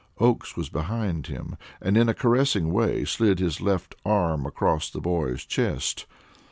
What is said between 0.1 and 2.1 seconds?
Oakes was behind him, and in